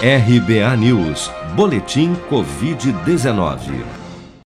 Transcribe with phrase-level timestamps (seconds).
[0.00, 3.84] RBA News, Boletim Covid-19.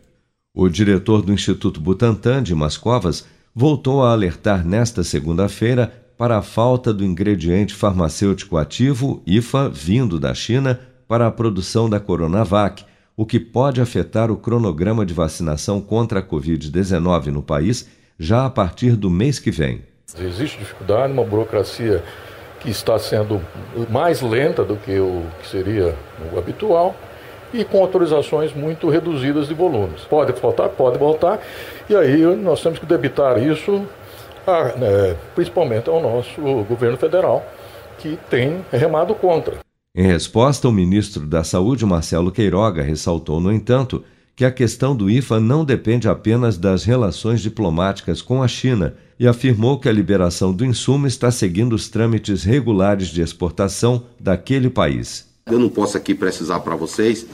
[0.55, 6.95] O diretor do Instituto Butantan de Mascovas voltou a alertar nesta segunda-feira para a falta
[6.95, 12.84] do ingrediente farmacêutico ativo IFA vindo da China para a produção da Coronavac,
[13.17, 17.89] o que pode afetar o cronograma de vacinação contra a Covid-19 no país
[18.20, 19.83] já a partir do mês que vem.
[20.17, 22.05] Existe dificuldade, uma burocracia
[22.61, 23.42] que está sendo
[23.91, 25.92] mais lenta do que o que seria
[26.33, 26.95] o habitual
[27.52, 30.02] e com autorizações muito reduzidas de volumes.
[30.02, 30.68] Pode faltar?
[30.68, 31.41] Pode voltar.
[31.91, 33.85] E aí nós temos que debitar isso,
[34.47, 37.45] a, né, principalmente ao nosso governo federal,
[37.98, 39.58] que tem remado contra.
[39.95, 44.03] Em resposta, o ministro da Saúde, Marcelo Queiroga, ressaltou, no entanto,
[44.35, 49.27] que a questão do IFA não depende apenas das relações diplomáticas com a China e
[49.29, 55.29] afirmou que a liberação do insumo está seguindo os trâmites regulares de exportação daquele país.
[55.47, 57.27] Eu não posso aqui precisar para vocês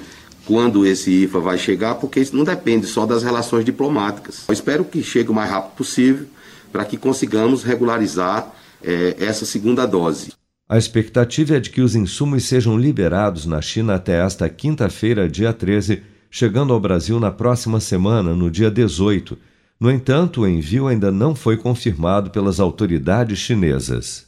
[0.44, 4.44] quando esse IFA vai chegar, porque isso não depende só das relações diplomáticas.
[4.48, 6.26] Eu espero que chegue o mais rápido possível
[6.72, 8.52] para que consigamos regularizar
[8.82, 10.32] é, essa segunda dose.
[10.68, 15.52] A expectativa é de que os insumos sejam liberados na China até esta quinta-feira, dia
[15.52, 19.36] 13 chegando ao Brasil na próxima semana, no dia 18.
[19.80, 24.27] No entanto, o envio ainda não foi confirmado pelas autoridades chinesas.